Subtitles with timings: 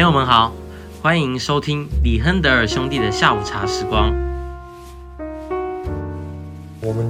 [0.00, 0.50] 朋友们好，
[1.02, 4.19] 欢迎收听李亨德尔兄弟的下午茶时光。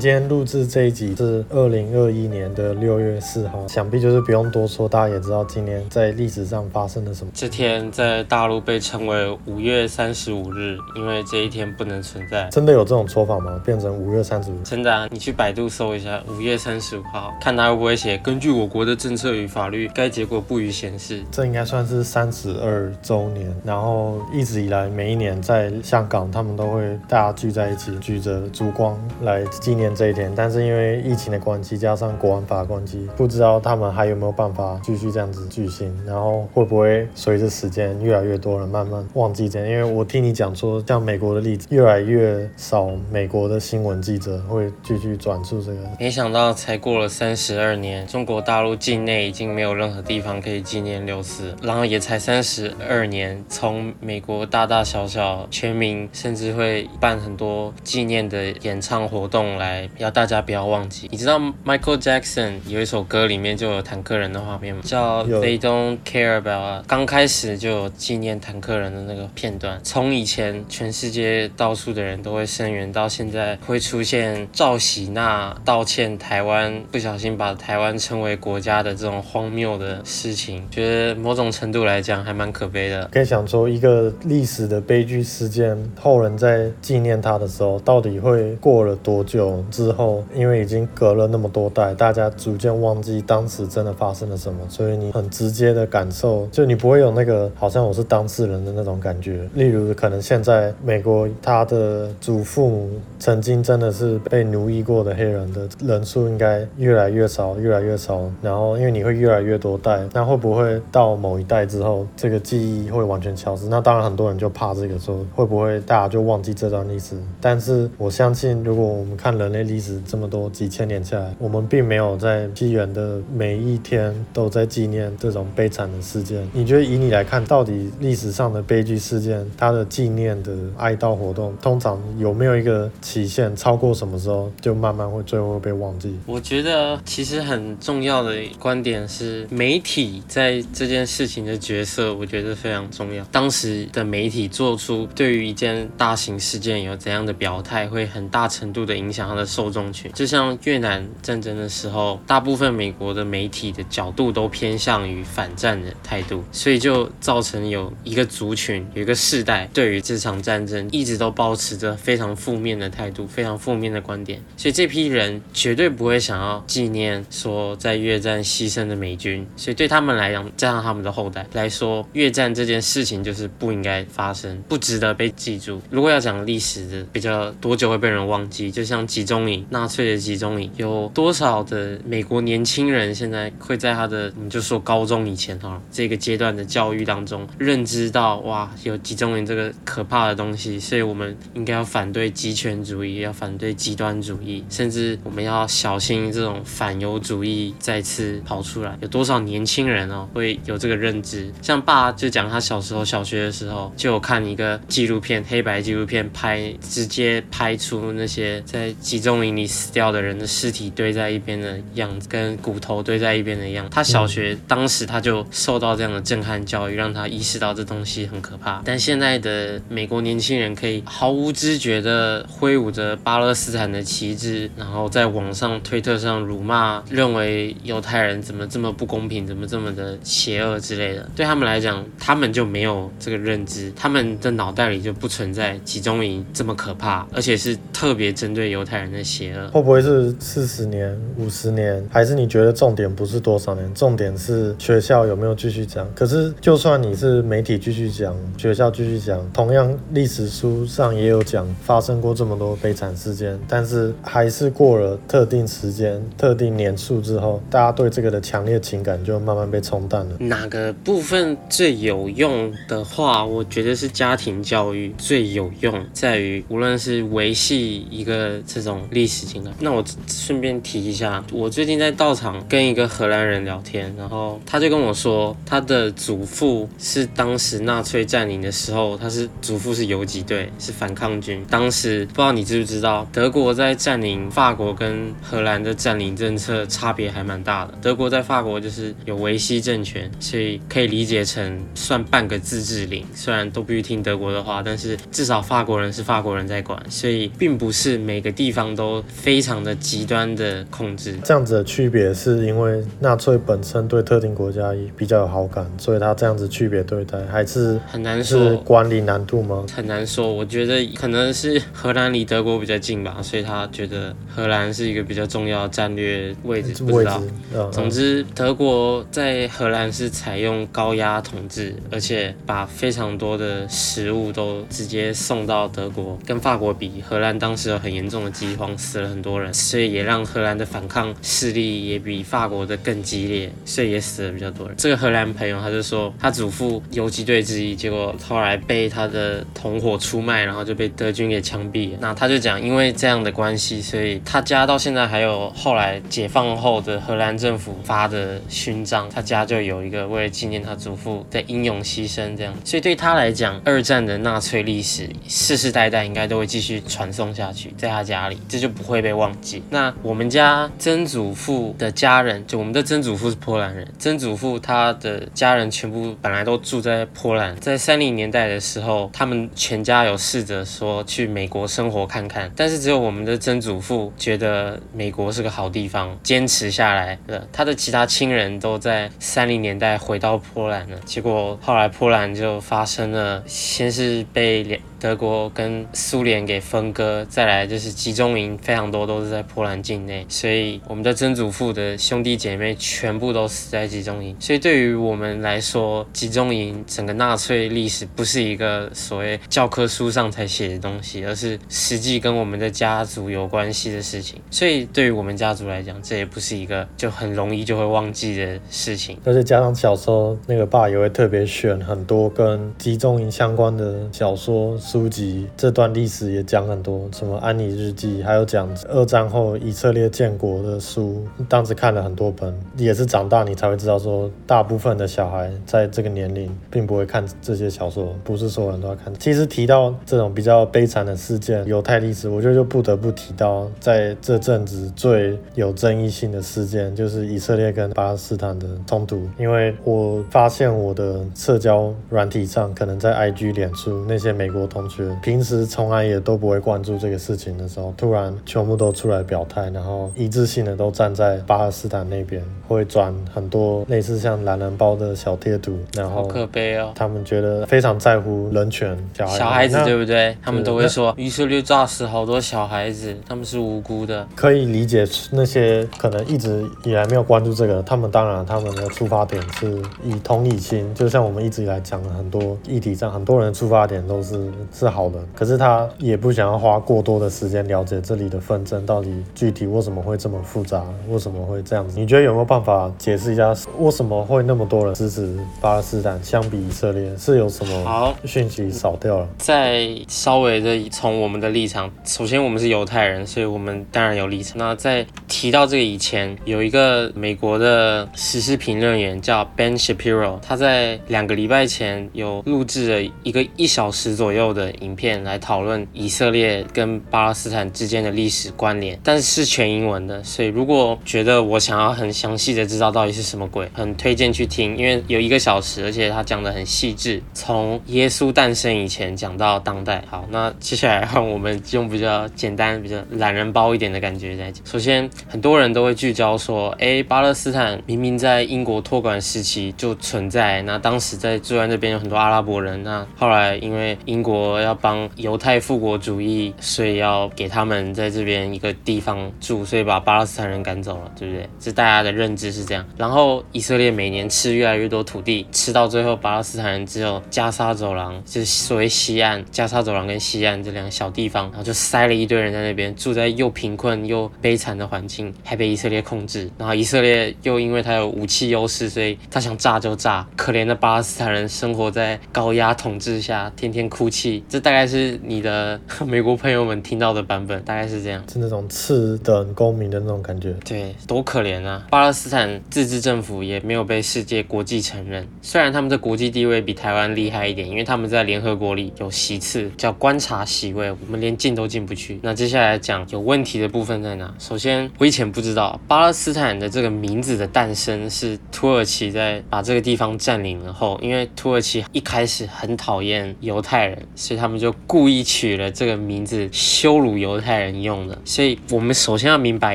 [0.01, 7.31] 今天录制这一集是二零二一年的六月四号，想必就是不用多说，大家也知道今年在历史上发生了什么。
[7.35, 12.49] 这天在大陆被称为五月三十五日，因为这一天不能存在。
[12.49, 13.61] 真的有这种说法吗？
[13.63, 14.55] 变成五月三十五？
[14.65, 21.23] 真的啊，你去百度搜一下五月三十五号，看他会不会写根据我国的政策与法律，该结果不予显示。
[21.31, 29.45] 这应该算是三十二周年，然后一直以来每一年在香港，他们都会大家聚在一起，举着烛光来。
[29.61, 39.69] 纪念这一天，但是因为疫情的关系，加上国安法关系，不知道他们还有没有办法继续这样子举行，然后会不会随着时间越来越多人慢慢忘记这样？
[39.69, 45.79] 因为我听你讲说，像美国的例子，越来越少美国的新闻记者会继续转述这个。
[45.99, 59.51] 没想到才过了三十二年，中国大陆境内已经没有任何地方可以纪念六四，然后也才三十二年，从美国大大小小全民甚至会办很多纪念的演唱活动。
[59.61, 61.09] 来，要大家不要忘记。
[61.11, 64.83] 你知道 Michael Jackson 有一首歌里面就有坦克人的画面吗？
[64.85, 66.85] 叫 They Don't Care About。
[66.87, 69.81] 刚开始就有纪念坦克人的那个片段。
[69.83, 83.09] 从以前全世界到处的人都会声援，到现在会出现赵喜娜道歉台湾不小心把台湾称为国家的这种荒谬的事情，觉得某种程度来讲还蛮可悲的。
[83.13, 89.65] 可以想说，一个历史的悲剧事件，后人在纪念他的时候，到底会过了多久？
[89.71, 99.49] 之后，因为已经隔了那么多代，大家逐渐忘记当时真的发生了什么，所以你很直接的感受，就你不会有那个好像我是当事人的那种感觉。
[99.55, 108.21] 例如，可能现在美国他的祖父母曾经真的是被奴役过的黑人的人数应该越来越少，越来越少。
[108.41, 113.67] 然后，因为你会越来越多代，那会不会到某一代之后，这个记忆会完全消失？
[113.67, 117.17] 那当然，很多人就怕这个说会不会大家就忘记这段历史？
[117.41, 119.41] 但是我相信，如果我们看。
[119.41, 126.49] 人人类历史这么多几千年下来，我们并没有在纪元的每一天都在纪念这种悲惨的事件。
[126.53, 133.55] 你觉得以你来看，到底历史上的悲剧事件，它的纪念的哀悼活动，通常有没有一个期限？
[133.57, 136.17] 超过什么时候就慢慢会最后会被忘记？
[136.27, 143.25] 我觉得其实很重要的观点是，媒体在这件事情的角色，我觉得非常重要。
[143.33, 149.40] 当时的媒体做出对于一件大型事件有怎样的表态，会很大程度的影响。
[149.45, 164.41] 受众群，就像越南战争的时候，大部分美国的媒体的角度都偏向于反战的态度，所以就造成有一个族群，有一个世代对于这场战争一直都保持着非常负面的态度，非常负面的观点。
[164.57, 175.83] 所以这批人绝对不会想要纪念说在越战牺牲的美军，所以对他们来讲，加上他们的后代来说，越战这件事情就是不应该发生，不值得被记住。
[175.91, 179.01] 如果要讲历史的比较多久会被人忘记，就像。
[179.11, 198.99] 集中营，纳粹的集中营，有多少的美国年轻人现在会在他的，你就说高中以前哈，这个阶段的教育当中认知到哇，有集中营这个可怕的东西，所以我们应该要反对极权主义，要反对极端主义，甚至我们要小心这种反犹主义再次跑出来。
[199.01, 201.49] 有多少年轻人哦会有这个认知？
[201.63, 208.93] 像爸就讲他小时候小学的时候就有看一个纪录片，黑白纪录片拍直接拍出那些在。
[209.01, 213.91] 集中营里死掉的人的尸体堆在一边的样子，跟骨头堆在一边的样子。
[213.93, 218.81] 他小学当时他就受到这样的震撼教育，让他意识到这东西很可怕。
[218.85, 231.29] 但现在的美国年轻人可以毫无知觉地挥舞着巴勒斯坦的旗帜，然后在网上推特上辱骂，认为犹太人怎么这么不公平，怎么这么的邪恶之类的。
[231.35, 239.01] 对他们来讲，他们就没有这个认知，他们的脑袋里就不存在集中营这么可怕，而且是特别针对犹太。
[239.01, 242.03] 人人的邪恶会不会是四十年、五十年？
[242.11, 243.93] 还是你觉得重点不是多少年？
[243.93, 246.09] 重点是学校有没有继续讲？
[246.15, 260.37] 可是就算你是媒体继续讲，学校继续讲，同样历史书上也有讲发生过这么多悲惨事件，但是还是过了特定时间、特定年数之后，大家对这个的强烈情感就慢慢被冲淡了。
[260.39, 268.61] 哪个部分最有用的话，我觉得是家庭教育最有用，在于无论是维系一个。
[268.67, 269.71] 这种历史进来。
[269.81, 281.65] 那我顺便提一下，我最近在道场跟一个荷兰人聊天，然后他就跟我说，他的祖父是当时纳粹占领的时候，他是祖父是游击队，是反抗军。
[281.71, 287.95] 当时不知道你知不知道，德国在占领法国跟荷兰的占领政策差别还蛮大的。
[288.03, 301.37] 德国在法国就是有维希政权，所以可以理解成算半个自治领，虽然都必须听德国的话，但是至少法国人是法国人在管，所以并不是每个地方都非常的极端的控制。
[301.45, 309.85] 这样子的区别是因为纳粹本身对特定国家比较有好感，所以他这样子区别对待，还是很难说是管理难度吗？
[309.95, 317.03] 很难说，我觉得可能是荷兰离德国比较近吧，所以他觉得荷兰是一个比较重要的战略位置。
[317.03, 317.43] 不知道。
[317.75, 326.39] 嗯、总之，德国在荷兰是采用高压统治，而且把非常多的食物都直接送到德国。
[326.47, 334.95] 跟法国比，荷兰当时有很严重的饥荒，死了很多人，所以也让荷兰的反抗势力也比法国的更激烈，所以也死了比较多人。
[334.97, 342.19] 这个荷兰朋友他就说，他祖父游击队之一，结果后来被他的同伙出卖，然后就被德军给枪毙了。
[342.21, 352.75] 那他就讲，因为这样的关系，所以他家到现在还有后来解放后的荷兰政府发的勋章，他家就有一个为了纪念他祖父的英勇牺牲这样。
[352.85, 359.83] 所以对他来讲，二战的纳粹历史世世代代应该都会继续传送下去，在他家里这就不会被忘记。
[359.91, 377.67] 那我们家曾祖父的家人，就我们的曾祖父是波兰人，曾祖父他的家人全部本来都住在波兰，在三零年代的时候，他们全家有试着说去美国生活看看，但是只有我们的曾祖父觉得美国是个好地方，坚持下来了。
[377.73, 385.01] 他的其他亲人都在三零年代回到波兰了，结果后来波兰就发生了，先是被两。
[385.21, 394.57] 德国跟苏联给分割，再来就是集中营，非常多都是在波兰境内，所以我们的曾祖父的兄弟姐妹全部都死在集中营。
[394.59, 404.59] 所以对于我们来说，集中营整个纳粹历史不是一个所谓教科书上才写的东西，而是实际跟我们的家族有关系的事情。
[404.71, 409.37] 所以对于我们家族来讲，这也不是一个就很容易就会忘记的事情。
[409.45, 414.97] 而且加上小时候那个爸也会特别选很多跟集中营相关的小说。
[415.11, 429.35] 书籍这段历史也讲很多，什么安妮日记，还有讲二战后以色列建国的书，当时看了很多本，也是长大你才会知道说，大部分的小孩在这个年龄并不会看这些小说，不是所有人都要看。
[429.35, 439.43] 其实提到这种比较悲惨的事件，犹太历史，我觉得就不得不提到在这阵子最有争议性的事件，就是以色列跟巴勒斯坦的冲突。
[439.59, 445.00] 因为我发现我的社交软体上，可能在 IG、脸书那些美国同。
[445.01, 460.55] 同学平时从来也都不会关注这个事情的时候，突然全部都出来表态，然后一致性的都站在巴勒斯坦那边，会转很多类似像懒人包的小贴图，然后可悲哦，他们觉得非常在乎人权，小孩，小孩子对不对？
[460.63, 474.71] 他们都会说以色列炸死好多小孩子，他们是无辜的，可以理解那些可能一直以来没有关注这个，他们当然他们的出发点是以同理心，就像我们一直以来讲的很多议题上，很多人的出发点都是。
[474.93, 482.19] 是好的，可是他也不想要花过多的时间了解这里的纷争到底具体为什么会这么复杂，为什么会这样子？
[482.19, 489.49] 你觉得有没有办法解释一下为什么会那么多人支持巴勒斯坦，相比以色列是有什么好讯息少掉了？
[489.59, 494.77] 再稍微的从我们的立场，首先我们是犹太人，所以我们当然有立场。
[494.77, 504.80] 那在提到这个以前，有一个美国的时事评论员叫 Ben Shapiro，他在两个礼拜前有录制了一个一小时左右的。
[504.81, 520.25] 的影片来讨论以色列跟巴勒斯坦之间的历史关联，但是是全英文的，所以如果觉得我想要很详细的知道到底是什么鬼，很推荐去听，因为有一个小时，而且他讲的很细致，从耶稣诞生以前讲到当代。
[520.31, 524.85] 好，那接下来让我们用比较简单、比较懒人包一点的感觉来讲。
[524.87, 541.69] 首先，很多人都会聚焦说，哎，巴勒斯坦明明在英国托管时期就存在，那当时在住在那边有很多阿拉伯人，那后来因为英国 要帮犹太复国主义，所以要给他们在这边一个地方住，所以把巴勒斯坦人赶走了，对不对？
[541.79, 543.05] 这大家的认知是这样。
[543.17, 556.71] 然后以色列每年吃越来越多土地，吃到最后，巴勒斯坦人只有加沙走廊，就是所谓西岸，加沙走廊跟西岸这两个小地方，然后就塞了一堆人在那边，住在又贫困又悲惨的环境，还被以色列控制。
[556.77, 560.47] 然后以色列又因为他有武器优势，所以他想炸就炸。
[560.57, 564.50] 可怜的巴勒斯坦人生活在高压统治下，天天哭泣。
[564.51, 570.75] 气，这大概是你的 美国朋友们听到的版本，大概是这样，是那种次等公民的那种感觉。
[570.85, 572.07] 对，多可怜啊！
[572.11, 582.41] 巴勒斯坦自治政府也没有被世界国际承认，虽然他们的国际地位比台湾厉害一点，因为他们在联合国里有席次，叫观察席位，我们连进都进不去。
[582.43, 584.53] 那接下来讲有问题的部分在哪？
[584.59, 598.39] 首先，我以前不知道巴勒斯坦的这个名字的诞生是土耳其在把这个地方占领了后，因为土耳其一开始很讨厌犹太人，所以他们就故意取了这个名字羞辱犹太人用的。
[598.43, 599.95] 所以我们首先要明白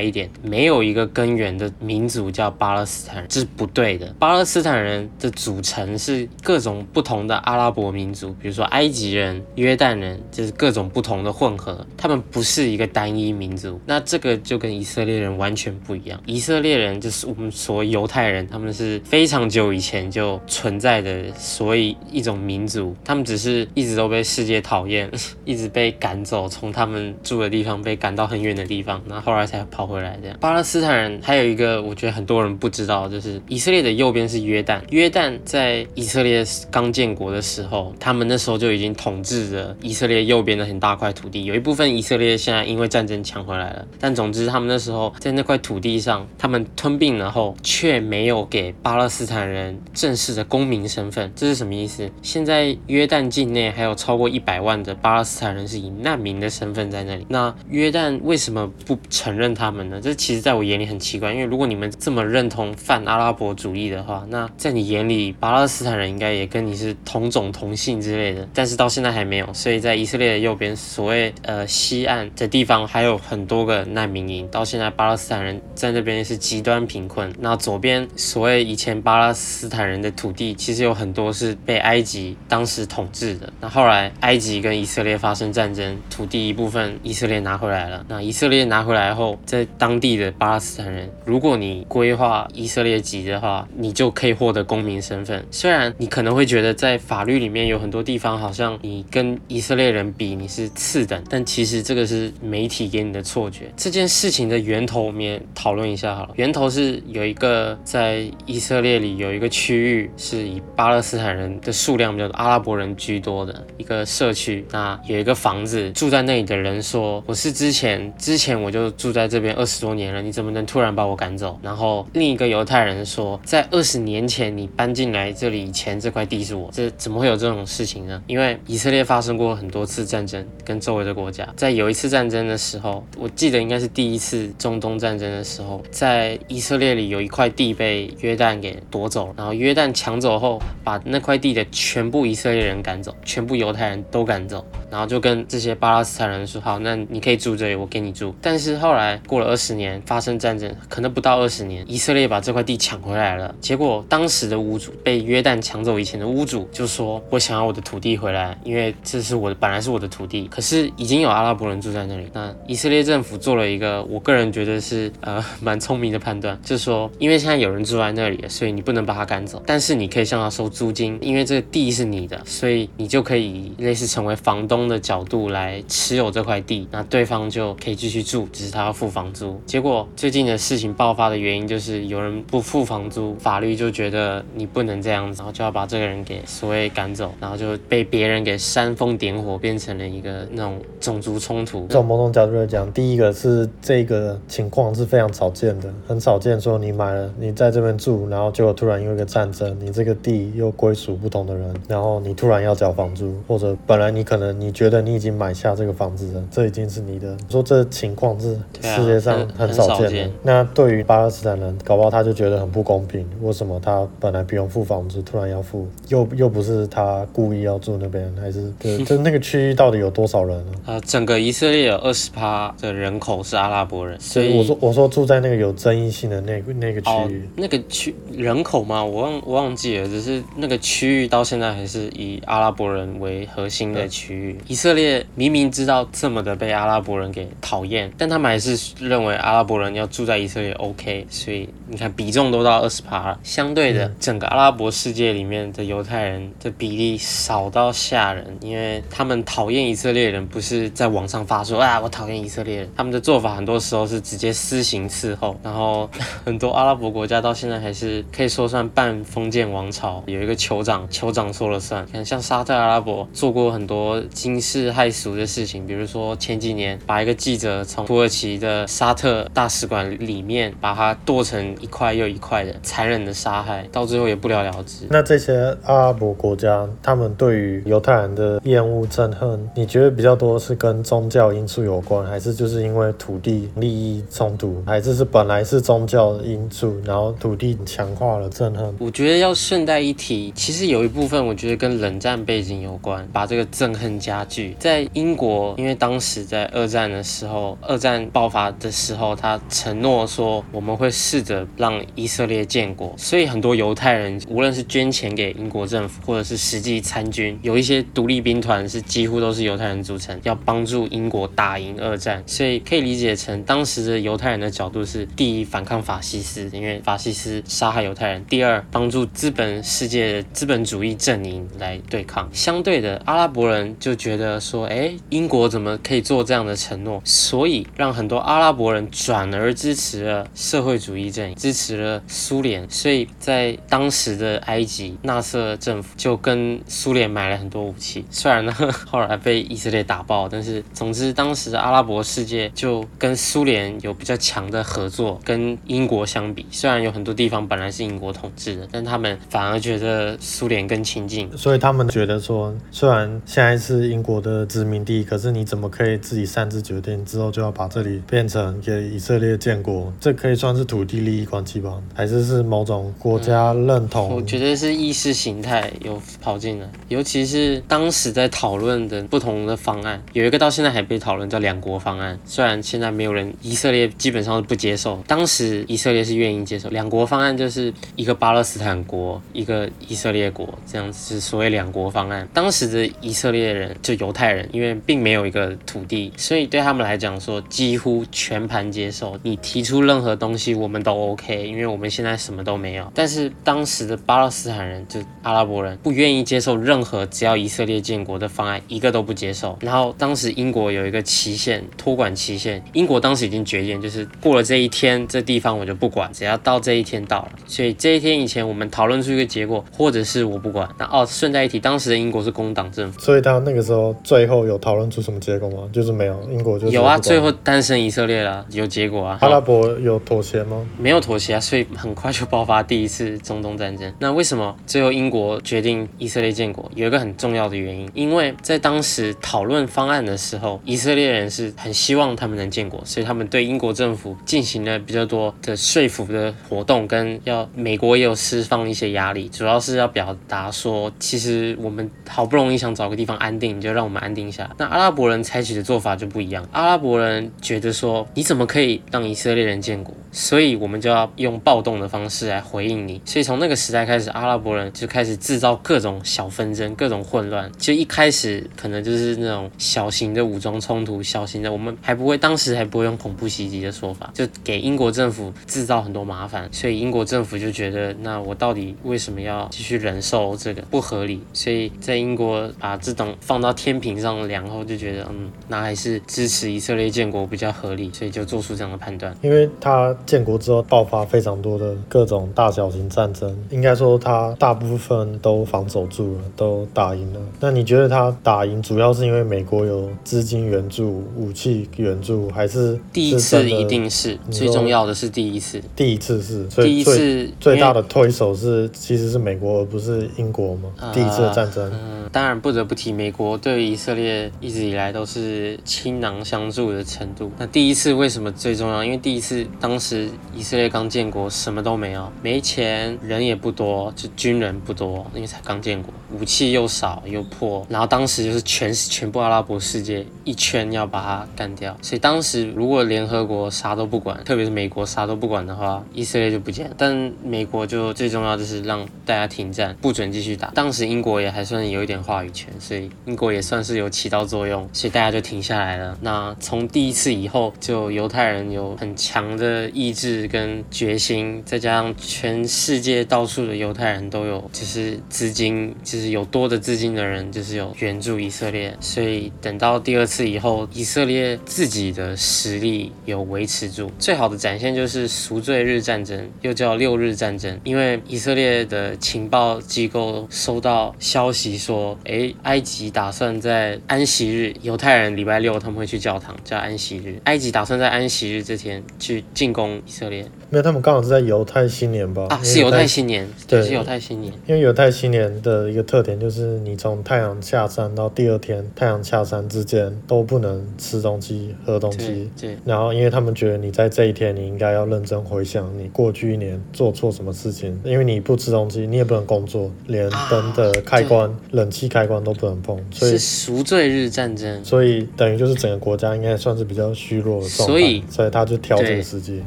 [0.00, 4.14] 一点，没有一个根源的民族叫巴勒斯坦人，这是不对的。
[4.20, 13.80] 巴勒斯坦人的组成是各种不同的阿拉伯民族，比如说埃及人、约旦人，就是各种不同的混合，他们不是一个单一民族。
[13.84, 16.22] 那这个就跟以色列人完全不一样。
[16.24, 21.16] 以色列人就是我们所谓犹太人，他们是非常久以前就存在的。
[21.36, 25.10] 所以一种民族，他们只是一直都被世界讨厌，
[25.46, 30.18] 一直被赶走，从他们住的地方被赶到很远的地方，然后后来才跑回来。
[30.20, 34.82] 这样，巴勒斯坦人还有一个，我觉得很多人不知道，就是以色列的右边是约旦。
[34.90, 51.32] 约旦在以色列刚建国的时候，他们那时候就已经统治着以色列右边的很大块土地，有一部分以色列现在因为战争抢回来了，但总之他们那时候在那块土地上，他们吞并了后，却没有给巴勒斯坦人正式的公民身份。
[51.34, 52.10] 这是什么意思？
[52.20, 57.24] 现在约旦境内还有超过一百万的巴勒斯坦人是以难民的身份在那里。
[57.28, 60.00] 那约旦为什么不承认他们呢？
[60.02, 68.48] 这其实在我眼里很奇怪，因为如果你们这么认同泛阿拉伯主义的话，那在你眼里巴勒斯坦人应该也跟你是同种同姓之类的。
[68.52, 74.48] 但是到现在还没有，所以在以色列的右边，所谓呃西岸的地方还有很多个难民营。
[74.48, 77.32] 到现在巴勒斯坦人在那边是极端贫困。
[77.38, 81.26] 那左边所谓以前巴勒斯坦人的土地，其实有很多。
[81.36, 83.52] 是被埃及当时统治的。
[83.60, 88.04] 那后来埃及跟以色列发生战争，土地一部分以色列拿回来了。
[88.08, 95.44] 那以色列拿回来后，在当地的巴勒斯坦人，如果你归化以色列籍的话，你就可以获得公民身份。
[95.50, 103.72] 虽然你可能会觉得在法律里面有很多地方好像你跟以色列人比你是次等，但其实这个是媒体给你的错觉。
[103.76, 106.34] 这件事情的源头我们也讨论一下好了。
[106.36, 114.64] 源头是有一个在以色列里有一个区域是以巴勒斯坦斯坦人的数量比较多，阿拉伯人居多的一个社区。
[114.70, 126.70] 那有一个房子，住在那里的人说：“我是之前之前我就住在这边二十多年了，你怎么能突然把我赶走？”然后另一个犹太人说：“在二十年前你搬进来这里以前，这块地是我。
[126.72, 128.22] 这怎么会有这种事情呢？
[128.26, 131.48] 因为以色列发生过很多次战争，跟周围的国家。
[131.56, 141.00] 在有一次战争的时候，我记得应该是第一次中东战争的时候，在以色列里有一块地被约旦给夺走了，然后约旦抢走后把。
[141.08, 153.54] 那块地的全部以色列人赶走，全部犹太人都敢走，然后就跟这些巴勒斯坦人说：“好，那你可以住这里，我给你住。”但是后来过了二十年，发生战争，可能不到二十年，以色列把这块地抢回来了。
[153.60, 162.28] 结果当时的屋主被约旦抢走以前的屋主就说：“我想要我的土地回来，因为这是我的，本来是我的土地。”可是已经有阿拉伯人住在那里。
[162.32, 171.18] 那以色列政府做了一个我个人觉得是呃蛮聪明的判断，就是说，因为现在有人住在那里，所以你不能把他赶走，但是你可以向他收租金。
[171.20, 179.58] 因为这个地是你的，所以你就可以类似成为房东的角度来持有这块地，那对方就可以继续住，只是他要付房租。
[179.64, 191.86] 结果最近的事情爆发的原因就是有人不付房租，法律就觉得你不能这样子，然后就要把这个人给所谓赶走，然后就被别人给煽风点火，变成了一个那种种族冲突。
[191.88, 207.34] 从某种角度来讲，第一个是这个情况是非常少见的，很少见说你买了，你在这边住，然后结果突然因为一个战争，你这个地又归属不同的人，然后你突然要缴房租，或者本来你可能你觉得你已经买下这个房子了，这已经是你的。
[207.34, 210.08] 你说这情况是世界上很少见的。
[210.10, 215.86] 见那对于巴勒斯坦人，搞不好他就觉得很不公平，为什么他本来不用付房租，突然要付？
[216.08, 219.04] 又又不是他故意要住那边，还是 对？
[219.04, 220.72] 就那个区域到底有多少人呢？
[220.86, 229.04] 呃，整个以色列有二十趴的人口是阿拉伯人，所以我说我说住在那个有争议性的那个那个区域，哦、那个区人口吗？
[229.04, 230.76] 我忘我忘记了，只是那个。
[230.78, 234.55] 区域到现在还是以阿拉伯人为核心的区域。
[234.66, 241.26] 以色列明明知道这么的被阿拉伯人给讨厌，但他们还是认为阿拉伯人要住在以色列 OK。
[241.30, 243.38] 所以你看比重都到二十趴了。
[243.42, 255.58] 相对的，整个阿拉伯世界里面的犹太人的比例少到吓人，因为他们讨厌以色列人不是在网上发说啊我讨厌以色列人，他们的做法很多时候是直接私刑伺候。
[255.62, 256.08] 然后
[256.44, 261.08] 很多阿拉伯国家到现在还是可以说算半封建王朝，有一个酋长。
[261.08, 275.04] 酋长说了算，看像沙特阿拉伯做过很多极惊世骇俗的事情，比如说前几年把一个记者从土耳其的沙特大使馆里面把他剁成一块又一块的残忍的杀害，到最后也不了了之。
[275.10, 288.94] 那这些阿拉伯国家，他们对于犹太人的厌恶憎恨，你觉得比较多是跟宗教因素有关，还是就是因为土地利益冲突，还是是本来是宗教的因素，然后土地强化了憎恨？
[289.00, 294.76] 我觉得要顺带一提，其实有一部分我觉得跟冷战背景有关，把这个憎恨加差距。
[294.78, 312.42] 在英国，因为当时在二战的时候，二战爆发的时候，他承诺说我们会试着让以色列建国，所以很多犹太人无论是捐钱给英国政府，或者是实际参军，有一些独立兵团是几乎都是犹太人组成，要帮助英国打赢二战。
[312.46, 322.48] 所以可以理解成当时的犹太人的角度是：第一，反抗法西斯，因为法西斯杀害犹太人；第二，帮助资本世界的资本主义阵营来对抗。
[322.52, 327.22] 相对的，阿拉伯人就觉得说，哎，英国怎么可以做这样的承诺？
[327.24, 332.84] 所以让很多阿拉伯人转而支持了社会主义阵营，支持了苏联。
[332.90, 338.24] 所以在当时的埃及，纳瑟政府就跟苏联买了很多武器。
[338.28, 338.74] 虽然呢，
[339.08, 345.40] 后来被以色列打爆，但是总之当时的阿拉伯世界就跟苏联有比较强的合作。
[345.44, 351.48] 跟英国相比，虽然有很多地方本来是英国统治的，但他们反而觉得苏联更亲近。
[351.56, 360.10] 所以他们觉得说，虽然现在是英英国的殖民地，可是你怎么可以自己擅自决定之后就要把这里变成给以色列建国？
[360.18, 362.00] 这可以算是土地利益关系吧？
[362.14, 364.34] 还是是某种国家认同？
[364.34, 372.38] 我觉得是意识形态有跑进来，尤其是当时在讨论的不同的方案，有一个到现在还被讨论叫两国方案。
[372.46, 375.22] 虽然现在没有人，以色列基本上是不接受。
[375.26, 382.48] 当时以色列是愿意接受两国方案，就是一个巴勒斯坦国，一个以色列国，这样子是所谓两国方案。
[382.54, 389.36] 当时的以色列人就犹太人，因为并没有一个土地，所以对他们来讲说几乎全盘接受。
[389.42, 393.10] 你提出任何东西，我们都 OK，因为我们现在什么都没有。
[393.14, 399.76] 但是当时的巴勒斯坦人就阿拉伯人不愿意接受任何只要以色列建国的方案，一个都不接受。
[399.80, 405.16] 然后当时英国有一个期限，托管期限，英国当时已经决定，就是过了这一天。
[405.28, 410.88] 这地方我就不管，只要到这一天到了，所以这一天以前我们讨论出一个结果，或者是我不管。
[410.98, 415.88] 那哦，顺带一提，当时的英国是工党政府，所以到那个时候最后有讨论出什么结果吗？
[415.92, 419.38] 就是没有，英国就有啊，最后诞生以色列了，有结果啊。
[419.42, 420.82] 阿拉伯有妥协吗？
[420.98, 424.10] 没有妥协啊，所以很快就爆发第一次中东战争。
[424.18, 426.90] 那为什么最后英国决定以色列建国？
[426.94, 435.26] 有一个很重要的原因，因为在当时讨论方案的时候，以色列人是很希望他们能建国，所以他们对英国政府进行了比较。
[435.26, 444.70] 多的说服的活动，跟要美国也有释放一些压力，主要是要表达说，其实我们好不容易想找个地方安定，你就让我们安定下。
[444.78, 450.14] 那阿拉伯人采取的做法就不一样，阿拉伯人觉得说，你怎么可以让以色列人建国？
[450.32, 453.20] 所以我们就要用暴动的方式来回应你。
[453.24, 457.70] 所以从那个时代开始，阿拉伯人就开始制造各种小纷争、各种混乱。
[457.78, 471.42] 就一开始可能就是那种小型的武装冲突，小型的，我们还不会，当时还不会用恐怖袭击的说法，就给英国政府制造很多麻烦，所以英国政府就觉得，那我到底为什么要继续忍受这个不合理？
[471.54, 479.34] 所以在英国把这种放到天平上量后，就觉得，嗯，那还是支持以色列建国比较合理，所以就做出这样的判断。
[479.40, 487.40] 因为他建国之后爆发非常多的各种大小型战争，应该说他大部分都防守住了，都打赢了。
[487.60, 495.46] 那你觉得他打赢主要是因为美国有资金援助、武器援助，还是，第一次一定是最重要的是第。
[495.46, 500.90] 一次，第一次是，所以第一次最大的推手是其实是美国，而不是英国嘛。
[500.98, 507.52] 呃、第一次的战争，嗯，当然不得不提美国对于以色列一直以来都是倾囊相助的程度。
[507.58, 509.04] 那第一次为什么最重要？
[509.04, 517.86] 因为第一次当时以色列刚建国，什么都没有，没钱，人也不多，就军人不多，因为才刚建国，武器又少又破。
[517.88, 525.36] 然后当时就是全全部阿拉伯世界一圈要把它干掉，所以当时如果联合国啥都不管，特别是美国啥都。
[525.36, 526.94] 不管的话，以色列就不见了。
[526.96, 530.68] 但美国就最重要就是让大家停战，不准继续打。
[530.68, 536.16] 当时英国也还算有一点话语权，所以英国也算是有起到作用，所以大家就停下来了。
[536.20, 554.10] 那从第一次以后，就犹太人有很强的意志跟决心，再加上全世界到处的犹太人都有就是资金，就是有多的资金的人就是有援助以色列，所以等到第二次以后，以色列自己的实力有维持住。
[554.18, 555.26] 最好的展现就是。
[555.46, 567.38] 赎罪日战争又叫六日战争，因为以色列的情报机构收到消息说，诶，埃及打算在安息日，犹太人礼拜六他们会去教堂，叫安息日。
[567.44, 570.48] 埃及打算在安息日这天去进攻以色列。
[570.68, 572.46] 没有，他们刚好是在犹太新年吧？
[572.50, 574.52] 啊，是犹太新年，对，是犹太新年。
[574.66, 582.50] 因为犹太新年的一个特点就是，你从太阳下山到第二天太阳下山之间都不能吃东西、喝东西。
[582.60, 582.76] 对。
[582.84, 587.98] 然后，因为他们觉得你在这一天，你应该要认真回想你过去一年做错什么事情。
[588.04, 592.98] 因为你不吃东西，你也不能工作，连灯的开关、啊、冷气开关都不能碰。
[593.12, 594.84] 所以是赎罪日战争。
[594.84, 597.94] 所以等于就是整个国家应该算是比较虚弱的状态。
[597.94, 599.62] 所以，所以他就挑这个时机。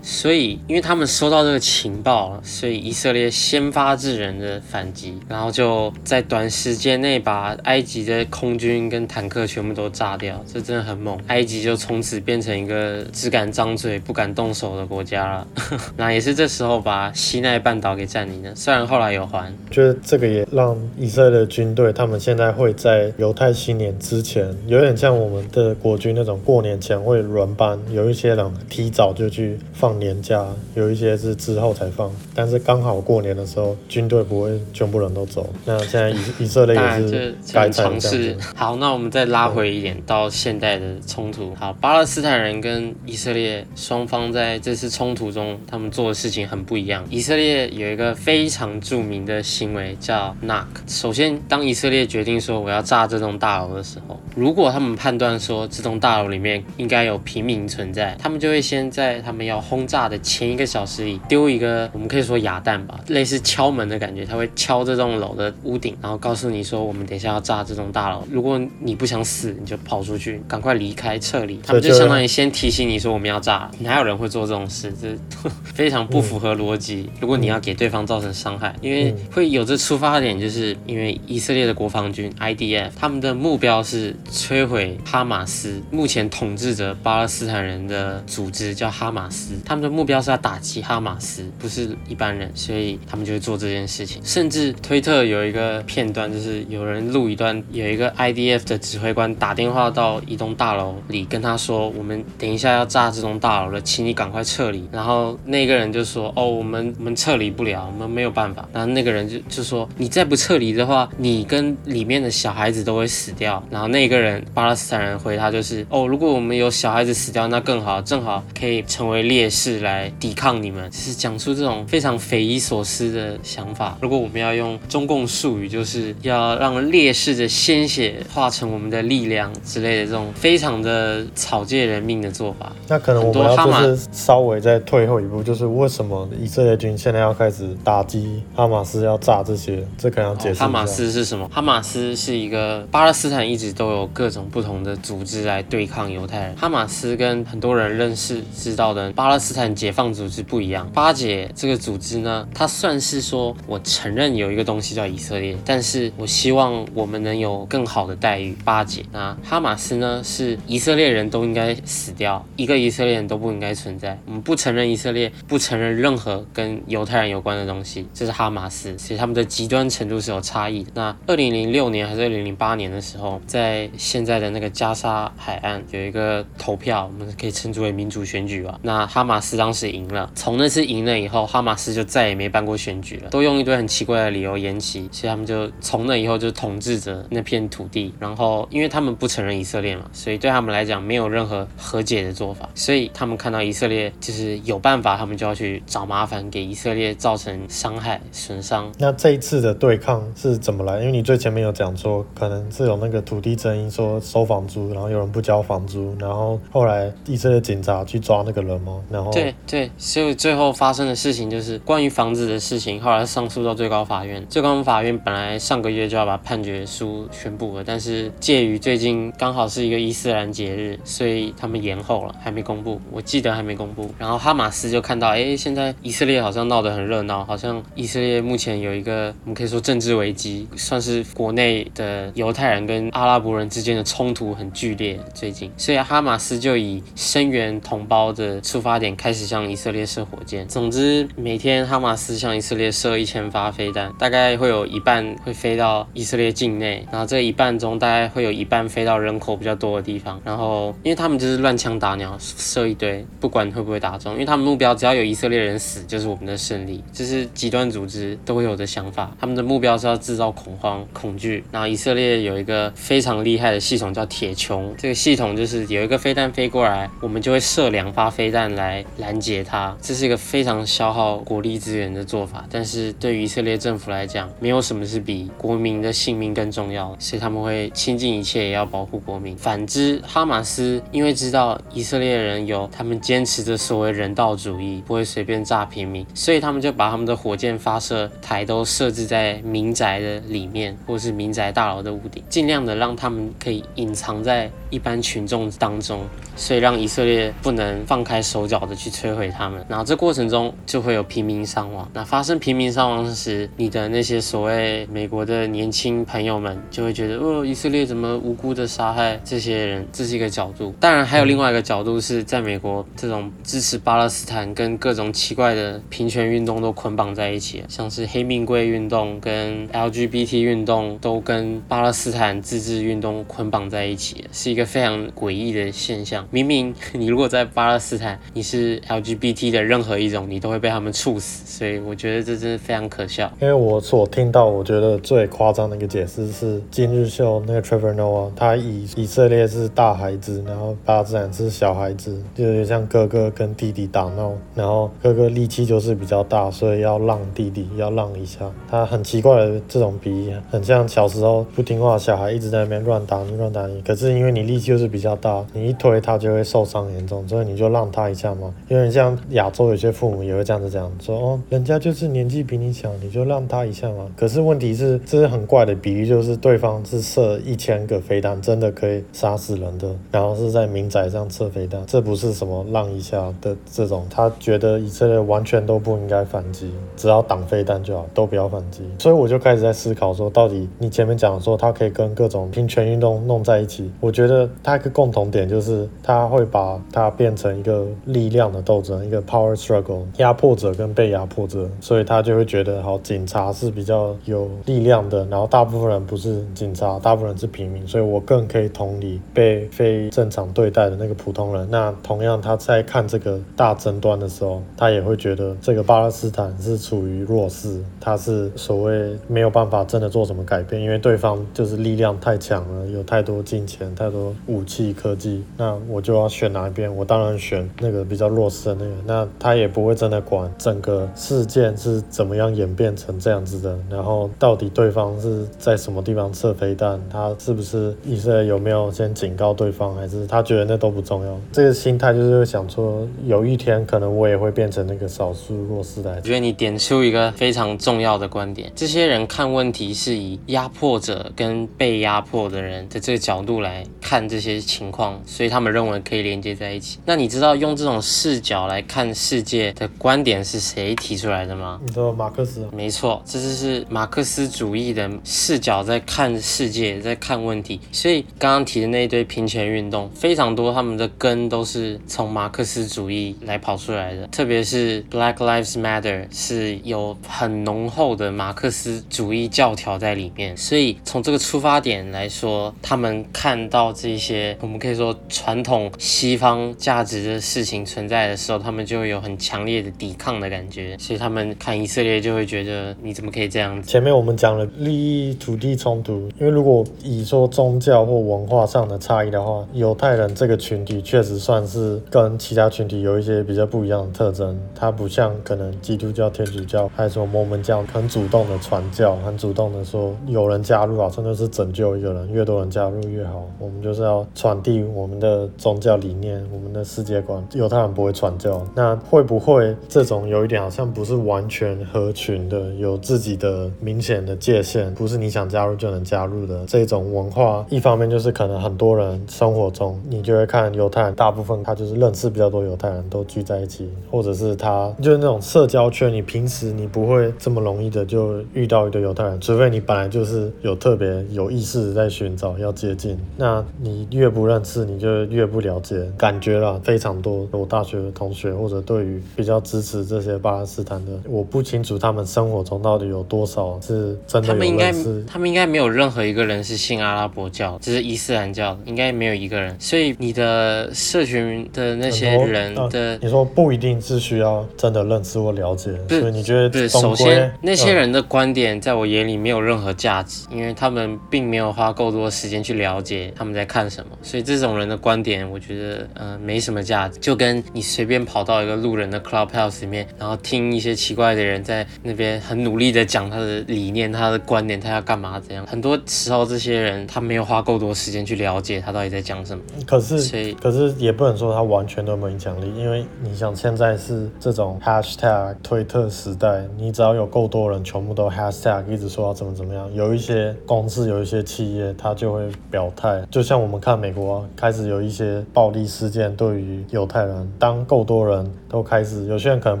[0.02, 11.16] 所以，因为他们收到这个情报，所以以色列先发制人的反击，然后就在短时间内把埃及的空军跟坦克全部都炸掉，这真的很猛。
[11.28, 15.46] 埃及就从此变成一个只敢张嘴不敢动手的国家了。
[15.96, 19.54] 那也是这时候把西奈半岛给占领了，虽然后来有还。
[19.70, 31.32] 觉得这个也让以色列军队他们现在会在犹太新年之前，有点像我们的国军那种过年前会轮班，有一些人提早就去放年假，有一些是。
[31.44, 35.52] 之后才放，但是刚好过年的时候，军队不会全部人都走。
[35.66, 38.34] 那现在以以色列也是该尝试。
[38.54, 41.54] 好，那我们再拉回一点到现代的冲突。
[41.54, 47.04] 好，巴勒斯坦人跟以色列双方在这次冲突中，他们做的事情很不一样。
[47.10, 50.64] 以色列有一个非常著名的行为叫 knock。
[50.86, 61.20] 首先，当以色列决定说我要炸这栋大楼的时候，如果他们判断说这栋大楼里面应该有平民存在，他们就会先在他们要轰炸的前一个小时里。
[61.28, 68.22] 丢一个，我们可以说哑弹吧，类似敲门的感觉，他会敲这栋楼的屋顶，然后告诉你说，我们等一下要炸这栋大楼。
[68.30, 71.60] 如果你不想死，你就跑出去，赶快离开，撤离。
[71.66, 74.92] 他们就相当于先提醒你说我们要炸，哪有人会做这种事？
[75.00, 75.16] 这
[75.74, 77.08] 非常不符合逻辑。
[77.20, 91.44] 如果你要给对方造成伤害，因为会有这出发点，就是因为以色列的国防军 IDF，他们的目标是摧毁哈马斯，目前统治着巴勒斯坦人的组织叫哈马斯，他们的目标是要打击哈马斯。
[91.58, 94.20] 不是一般人，所以他们就会做这件事情。
[94.24, 121.14] 甚至推特有一个片段，就是有人录一段，有一个 IDF 的指挥官打电话到一栋大楼里，跟他说：“我们等一下要炸这栋大楼了，请你赶快撤离。”然后那个人就说：“哦，我们我们撤离不了，我们没有办法。”然后那个人就就说：“你再不撤离的话，你跟里面的小孩子都会死掉。”然后那个人巴勒斯坦人回他就是：“哦，如果我们有小孩子死掉，那更好，正好可以成为烈士来抵抗你们。”是。
[121.24, 123.96] 讲出这种非常匪夷所思的想法。
[124.02, 132.72] 如果我们要用中共术语，就是要让烈士的鲜血化成我们的力量之类的这种非常的草芥人命的做法。
[132.88, 139.86] 那可能我们要就是稍微再退后一步，就是为什么以色列军现在要开始打击哈马斯，要炸这些？
[139.96, 140.60] 这可能要解释。
[140.60, 141.48] 哈马斯是什么？
[141.50, 146.56] 哈马斯是一个巴勒斯坦一直都有各种不同的组织来对抗犹太人。
[146.56, 150.90] 哈马斯跟很多人认识知道的巴勒斯坦解放组组织不一样。
[150.94, 158.56] 巴解这个组织呢，它算是说，我承认有一个东西叫以色列，但是我希望我们能有更好的待遇。
[158.64, 164.18] 巴解，那哈马斯呢，是以色列人都应该死掉，一个以色列人都不应该存在。
[164.24, 168.94] 我们不承认以色列，不承认任何跟犹太人有关的东西，这是哈马斯。
[168.96, 170.90] 其实他们的极端程度是有差异的。
[170.94, 178.78] 那二零零六年还是二零零八年的时候，在现在的那个加沙海岸有一个投票，我们可以称之为民主选举吧。
[178.80, 181.04] 那哈马斯当时赢，从那次赢。
[181.04, 188.14] 了以后，哈马斯就再也没办过选举了，都用一堆很奇怪的理由延期，所以他们就从那以后就统治着那片土地。
[188.18, 192.66] 然后，因为他们不承认以色列嘛，所以对他们来讲没有任何和解的做法。
[192.74, 198.90] 所以他们看到以色列就是有办法，他们就要去找麻烦，给以色列造成伤害、损伤。
[198.98, 201.00] 那这一次的对抗是怎么来？
[201.00, 209.02] 因为你最前面有讲说，可能是有那个土地争议，说收房租，然后有人不交房租，然后后来以色列警察去抓那个人吗？
[209.10, 210.94] 然后对对，所以最后发。
[210.94, 214.46] 生的事情就是关于房子的事情，后来上诉到最高法院。
[214.48, 223.00] 最高法院本来上个月就要把判决书宣布了，但是介于最近刚好是一个伊斯兰节日，所以他们延后了，还没公布。
[223.10, 224.08] 我记得还没公布。
[224.20, 235.18] 然后哈马斯就看到，哎，现在以色列好像闹得很热闹，好像以色列目前有一个我们可以说政治危机，算是国内的犹太人跟阿拉伯人之间的冲突很剧烈。
[235.34, 240.68] 最近，所以哈马斯就以声援同胞的出发点开始向以色列列射火箭。
[240.68, 250.38] 总之，每天哈马斯向以色列射一千发飞弹，大概会有一半会飞到以色列境内，然后这一半中大概会有一半飞到人口比较多的地方。
[250.44, 257.02] 然后，因为他们就是乱枪打鸟，射一堆，不管会不会打中，因为他们目标只要有以色列人死，就是我们的胜利。
[257.12, 261.64] 这是极端组织都会有的想法，他们的目标是要制造恐慌、恐惧。
[261.70, 269.83] 然后以色列有一个非常厉害的系统叫铁穹，这个系统就是有一个飞弹飞过来，我们就会射两发飞弹来拦截它。
[270.00, 279.56] 这是一个非常消耗国力资源的做法，但是对于以色列政府来讲，没有什么是比国民的性命更重要，所以他们会倾尽一切也要保护国民。
[279.56, 299.84] 反之，哈马斯因为知道以色列人有他们坚持的所谓人道主义，不会随便炸平民，所以他们就把他们的火箭发射台都设置在民宅的里面，或是民宅大楼的屋顶，尽量的让他们可以隐藏在一般群众当中，所以让以色列不能放开手脚的去摧毁他们。
[299.88, 302.08] 然后这过程中就会有平民伤亡。
[302.14, 310.06] 那发生平民伤亡时，你的那些所谓美国的年轻朋友们就会觉得，哦，以色列怎么无辜的杀害这些人？
[310.12, 310.94] 这是一个角度。
[311.00, 326.46] 当然，还有另外一个角度是在美国这种支持巴勒斯坦跟各种奇怪的平权运动都捆绑在一起，像是黑命贵运动跟 LGBT 运动都跟巴勒斯坦自治运动捆绑在一起，是一个非常诡异的现象。
[326.50, 331.64] 明明 你如果在巴勒斯坦，你是 LGBT 的任何一种，你都会被他们处死。
[331.66, 333.50] 所以我觉得这真的非常可笑。
[333.60, 348.70] 因为我所听到，我觉得最夸张的一个解释是，今日秀那个 Trevor Noah，他以以色列是大孩子，然后巴勒斯坦是小孩子，就有点像哥哥跟弟弟打闹，然后哥哥力气就是比较大，所以要让弟弟要让一下。
[348.90, 358.72] 他很奇怪的这种比喻，很像小时候不听话小孩一直在那边乱打你乱打你，可是因为你力气就是比较大，你一推他就会受伤严重，所以你就让他一下嘛。
[358.88, 364.26] 因为像亚洲有些父母也会这样子讲说哦，人家就是年纪比你小，你就让他一下嘛。
[364.36, 374.26] 可是问题是，这是很怪的比喻，就是对方是射一千个飞弹，真的可以杀死人的，然后是在民宅上射飞弹，这不是什么让一下的这种。
[374.30, 379.02] 他觉得以色列完全都不应该反击，只要挡飞弹就好，都不要反击。
[379.18, 401.88] 所以我就开始在思考说，到底你前面讲说他可以跟各种平权运动弄在一起，我觉得他一个共同点就是他会把它变成一个力量的斗争，一个 power struggle，压迫者跟被压迫者，所以他就会觉得好，警察是比较有力量的，然后大部分人不是警察，大部分人是平民，所以我更可以同理被非正常对待的那个普通人。
[401.90, 417.14] 那同样他在看这个大争端的时候，他也会觉得这个巴勒斯坦是处于弱势，他是所谓没有办法真的做什么改变，因为对方就是力量太强了，有太多金钱、太多武器、科技，那我就要选哪一边？
[417.14, 419.10] 我当然选那个比较弱势的那个。
[419.26, 431.60] 那他也不会真的管整个事件是怎么样演变成这样子的，然后到底对方是在什么地方射飞弹，他是不是以色列有没有先警告对方，还是他觉得那都不重要？
[431.72, 436.34] 这个心态就是想说，有一天可能我也会变成那个少数弱势的。
[436.36, 447.18] 我觉得你点出一个非常重要的观点，这些人看问题是以压迫者跟被压迫的人的这个角度来看这些情况，所以他们认为可以连接在一起。
[447.26, 452.00] 那你知道用这种视角来看世界的观点是谁提出来的吗？
[452.06, 452.88] 你说马克思？
[452.92, 458.00] 没错，这就是马克思主义的视角在看世界，在看问题。
[458.12, 470.76] 所以刚刚提的那一堆平权运动非常多，他们的根都是从马克思主义来跑出来的，特别是 Black Lives Matter 是有很浓厚的马克思主义教条在里面。
[470.76, 481.14] 所以从这个出发点来说，他们看到这些我们可以说传统西方价值的事情存在的时候，他们就会有很强烈的抵抗的感觉。
[481.18, 484.08] 所以他们看以色列就会觉得你怎么可以这样子？
[484.08, 494.74] 前面我们讲了利益土地冲突，因为如果以说宗教或文化上的差异的话，犹太人这个群体确实算是跟其他群体有一些比较不一样的特征。
[494.94, 503.68] 它不像可能基督教、天主教还有什么摩门教，很主动的传教，很主动的说有人加入啊，真的是拯救一个人，越多人加入越好。
[503.78, 507.62] 我们就是要传递我们的宗教理念，我们的世界观。
[507.74, 517.84] 犹太人不会传教，那会不会这种有一点好像不是完全合群的，有自己的明显的界限，不是你想加入就能加入的这种文化？
[517.90, 533.38] 一方面就是可能很多人生活中，你就会看犹太人，大部分他就是认识比较多犹太人都聚在一起，或者是他就是那种社交圈，你平时你不会这么容易的就遇到一个犹太人，除非你本来就是有特别有意识在寻找要接近。
[533.56, 536.16] 那你越不认识，你就越不了解。
[536.36, 544.74] 感觉了非常多，我大学的同学或者对于比较支持这些巴勒斯坦的，我不清楚他们生活中到底有多少是真的有认识。
[544.74, 545.12] 他们应该，
[545.52, 549.96] 他们应该没有任何一个人是信阿拉伯教，只是伊斯兰教，应该没有一个人。
[549.98, 557.08] 所以你的社群的那些人的，呃、你说不一定是需要真的认识或了解，所以你觉得？
[557.08, 567.38] 首先，那些人的观点在我眼里没有任何价值，因为他们并没有花够多时间去了解他们在看什么，所以这种人的观点，我觉得呃没什么价值。
[567.38, 575.86] 就跟你随便跑到一个路人的 clubhouse 里面，然后听一些奇怪的人在那边很努力的讲他的理念、他的观点、他要干嘛怎样。
[575.86, 579.84] 很多时候，这些人他没有花够多时间去了解他到底在讲什么。
[580.04, 586.84] 可是，所以可是也不能说他完全都没有影响力，因为你想现在是这种 hashtag 推特时代。
[586.98, 593.40] 你只要有够多人，全部都 hashtag 一直说要怎么怎么样，有一些公司、有一些企业，他就会表态。
[593.52, 600.00] 就像我们看美国开始有一些暴力事件，对于犹太人，当够多人都开始，有些人可能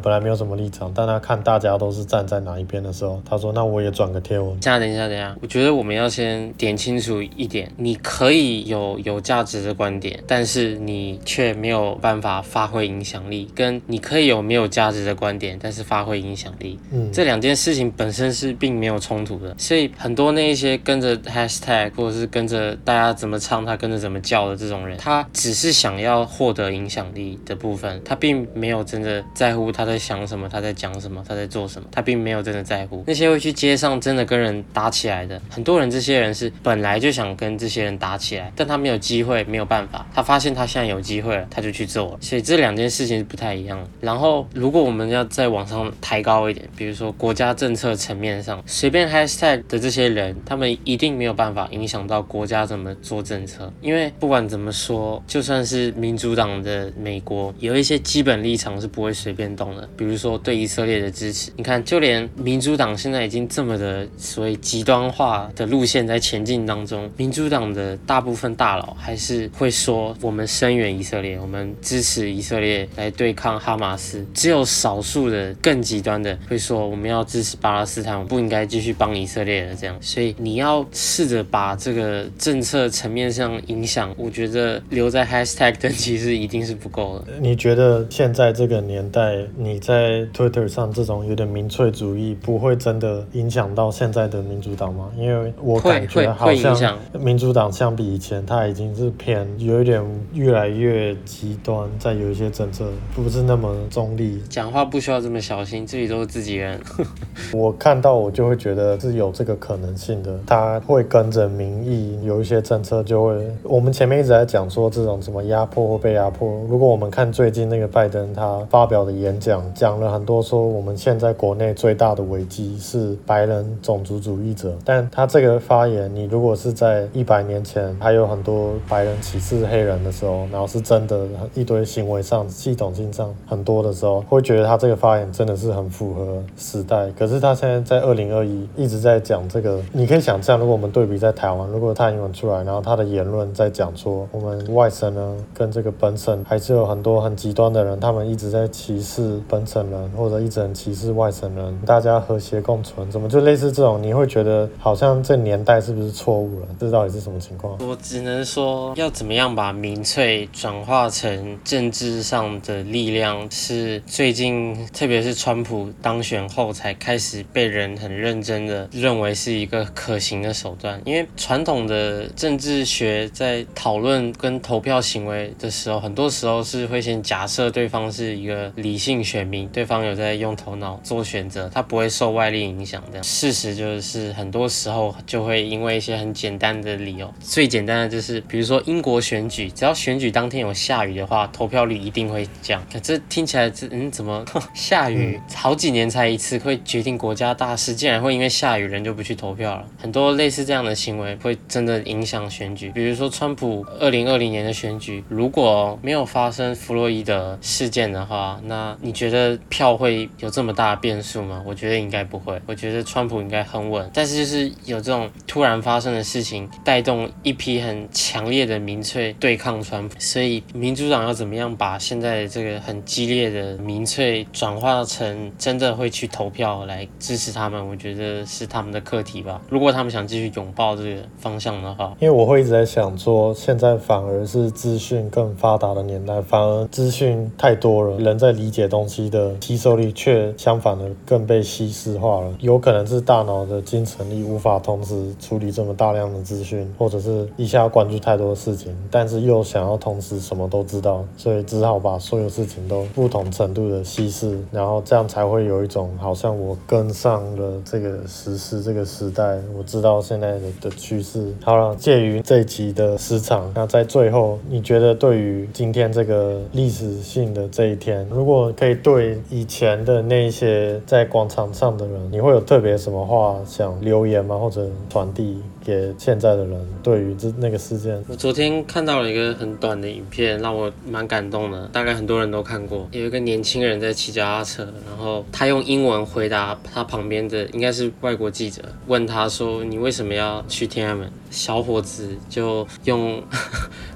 [0.00, 16.78] 本来没有什么立场，但他看大家都是站在哪一边的时候，他说：“那我也转个贴文。”这样，等一下，等一下，我觉得我们要先点清楚一点：你可以有有价值的观点，但是你却没有办法发挥影响力；跟你可以有没有价值的观点，但是发挥影响力。
[16.90, 33.04] 嗯，这两件事情本身是并没有冲突的，所以很多那一些跟着 hashtag 或者是跟着大家怎么唱，跟着怎么叫的这种人，他只是想要获得影响力的部分，他并没有真的在乎他在想什么，他在讲什么，他在做什么，他并没有真的在乎。
[33.06, 42.18] 那些会去街上真的跟人打起来的，很多人这些人是本来就想跟这些人打起来，但他没有机会，没有办法，他发现他现在有机会了，他就去做了。
[42.20, 43.82] 所以这两件事情是不太一样。
[44.00, 53.53] 然后如果我们要再往上抬高一点，比如说国家政策层面上，随便 hashtag 的这些人，他们一定没有办法影响到国家怎么做政策。
[53.80, 59.88] 因为不管怎么说，就算是民主党的美国，有一些基本立场是不会随便动的。
[59.96, 74.24] 比如说对以色列的支持，你看，就连民主党现在已经这么的所谓极端化的路线在前进当中，民主党的大部分大佬还是会说，我们声援以色列，我们支持以色列来对抗哈马斯。
[74.32, 76.84] 只有少数的更极端的会说。
[76.94, 79.96] 我们要支持巴勒斯坦，我不应该继续帮以色列的这样。
[80.00, 87.32] 所以你要试着把这个政策层面上影响，我觉得留在 hashtag 等级是一定是不够的。
[87.40, 95.10] 你觉得现在这个年代，你在 Twitter 上这种有点民粹主义，不会真的影响到现在的民主党吗？
[95.16, 100.02] 因为我感觉好像民主党相比以前，它已经是偏有一点
[100.32, 104.40] 越来越极端，在有一些政策不是那么中立。
[104.48, 106.80] 讲话不需要这么小心，这里都是自己人。
[107.52, 113.33] 我看到我就会觉得是有这个可能性的，他会跟着民意有一些政策就会。
[113.62, 136.42] 我们前面一直在讲说这种什么压迫或被压迫，如果我们看最近那个拜登他发表的演讲，讲了很多说我们现在国内最大的危机是白人种族主义者，但他这个发言，你如果是在一百年前还有很多白人歧视黑人的时候，然后是真的一堆行为上系统性上很多的时候，会觉得他这个发言真的是很符合。
[136.56, 154.00] 时代，可是他现在在二零二一一直在讲这个，你可以想象，如果我们对比在台湾，如果他英文出来，然后他的言论在讲说，我们外省人跟这个本省还是有很多很极端的人，他们一直在歧视本省人，或者一直很歧视外省人，大家和谐共存，怎么就类似这种？
[154.02, 156.66] 你会觉得好像这年代是不是错误了？
[156.78, 157.76] 这到底是什么情况？
[157.80, 166.34] 我只能说，要怎么样把民粹转化成政治上的力量，是最近，特别是川普当选。
[166.54, 183.02] 后才开始被人很认真的认为是一个可行的手段，因为传统的政治学在讨论跟投票行为的时候，很多时候是会先假设对方是一个理性选民，对方有在用头脑做选择，他不会受外力影响。
[183.08, 192.84] 这样事实就是很多时候就会因为一些很简单的理由，最简单的就是比如说英国选举，只要选举当天有下雨的话，投票率一定会降。
[192.92, 196.24] 可这听起来这嗯怎么 下雨 好几年才？
[196.34, 199.86] 一次会决定国家大事，竟然会因为下雨人就不去投票了。
[199.96, 202.90] 很多类似这样的行为会真的影响选举。
[203.04, 211.62] 比如说，川普二零二零年的选举，如果没有发生弗洛伊德事件的话，那你觉得票会有这么大的变数吗？
[211.66, 212.58] 我觉得应该不会。
[212.64, 214.10] 我觉得川普应该很稳。
[214.14, 220.18] 但是就是有这种突然发生的事情，带动一批很强烈的民粹对抗川普。
[220.18, 229.60] 所以民主党要怎么样把现在这个很激烈的民粹转化成真的会去投票来支持他们，我觉得是他们的课题吧。
[229.68, 242.54] 如果他们想继续拥抱这个方向的话，因为我会一直在想说，现在反而是资讯更发达的年代，反而资讯太多了，人在理解东西的吸收力却相反的更被稀释化了。
[242.60, 261.52] 有可能是大脑的精神力无法同时处理这么大量的资讯，或者是一下关注太多的事情，但是又想要同时什么都知道，所以只好把所有事情都不同程度的稀释，然后这样才会有一种好像我跟上了这个时事这个时代，我知道现在的的趋势。
[261.64, 274.58] 好了，介于这一集你的时长，那在最后，你觉得对于今天这个历史性的这一天，如果可以对以前的那些在广场上的人，你会有特别什么话想留言吗？
[274.58, 275.62] 或者传递？
[275.84, 281.86] 给现在的人对于这那个事件，我昨天看到了一个很短的影片，让我蛮感动的。
[281.92, 293.40] 大概很多人都看过，有一个年轻人在骑脚踏车，然后他用英文回答他旁边的应该是外国记者，问他说：“你为什么要去天安门？”小伙子就用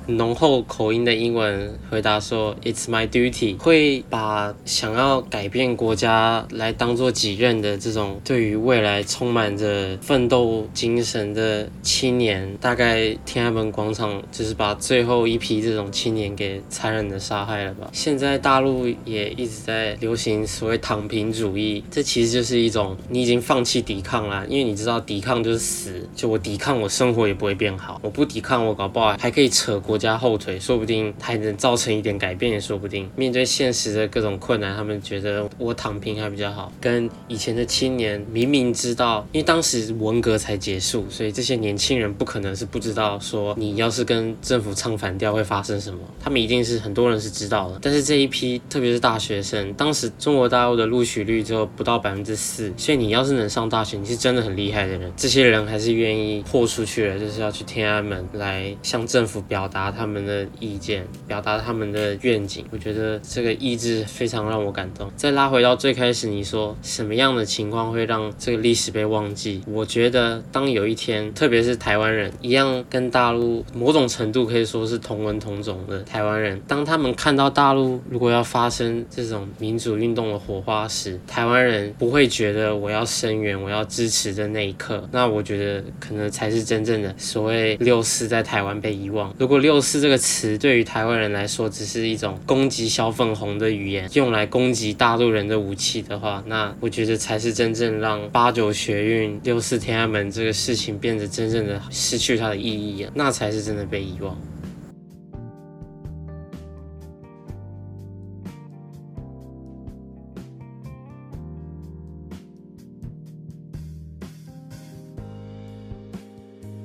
[0.09, 11.69] 浓厚口音的英文回答说：“It's my duty。”会把想要改变国家来当做己任的这种对于未来充满着奋斗精神的。
[11.83, 17.91] 青年大概天安门广场就是把最后一批这种青年给残忍的杀害了吧？
[17.93, 33.11] 现在大陆也一直在流行所谓躺平主义，这其实就是一种你已经放弃抵抗了，因为你知道抵抗就是死，就我抵抗我生活也不会变好，我不抵抗我搞不好还可以扯国家后腿，说不定还能造成一点改变也说不定。
[33.17, 36.71] 面对现实的各种困难，他们觉得我躺平还比较好。
[36.81, 41.49] 跟以前的青年明明知道，因为当时文革才结束，所以这。
[41.49, 47.79] 些年轻人不可能是不知道，说你要是跟政府唱反调会发生什么，他们一定是很多人是知道的。
[47.81, 55.11] 但是这一批，特别是大学生，当时中国大陆的录取率只有不到百分之四，所以你要是能上大学，你是真的很厉害的人。
[55.17, 62.65] 这些人还是愿意豁出去了，就是要去天安门来向政府表达他们的意见，表达他们的愿景。
[62.71, 65.11] 我觉得这个意志非常让我感动。
[65.17, 69.63] 再拉回到最开始，你说什么样的情况会让这个历史被忘记？
[69.67, 71.19] 我觉得当有一天。
[71.35, 89.35] 特别是台湾人一样，跟大陆某种程度可以说是同文同种的台湾人，当他们看到大陆如果要发生这种民主运动的火花时，台湾人不会觉得我要声援、我要支持的那一刻，那我觉得可能才是真正的所谓六四在台湾被遗忘。
[89.39, 101.29] 如果六六四这个词对于台湾人来说只是一种攻击小粉红的语言，用来攻击大陆人的武器的话，那我觉得才是真正让八九学运、六四天安门这个事情变得。
[101.29, 104.37] 真正的失去它的意义啊，那才是真的被遗忘。